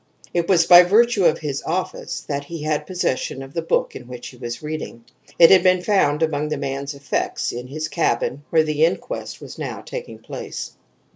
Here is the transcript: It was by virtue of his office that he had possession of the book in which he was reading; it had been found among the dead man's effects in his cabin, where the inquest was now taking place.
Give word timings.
It 0.33 0.49
was 0.49 0.65
by 0.65 0.81
virtue 0.81 1.25
of 1.25 1.37
his 1.37 1.61
office 1.61 2.21
that 2.21 2.45
he 2.45 2.63
had 2.63 2.87
possession 2.87 3.43
of 3.43 3.53
the 3.53 3.61
book 3.61 3.95
in 3.95 4.07
which 4.07 4.29
he 4.29 4.37
was 4.37 4.63
reading; 4.63 5.05
it 5.37 5.51
had 5.51 5.61
been 5.61 5.83
found 5.83 6.23
among 6.23 6.45
the 6.49 6.55
dead 6.55 6.61
man's 6.61 6.95
effects 6.95 7.51
in 7.51 7.67
his 7.67 7.87
cabin, 7.87 8.41
where 8.49 8.63
the 8.63 8.83
inquest 8.83 9.39
was 9.39 9.59
now 9.59 9.81
taking 9.81 10.17
place. 10.17 10.71